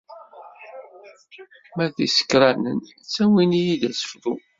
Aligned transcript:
Ma 1.75 1.85
d 1.95 1.97
isekṛanen, 2.05 2.79
ttawin-iyi-d 3.03 3.83
d 3.89 3.89
asefru. 3.91 4.33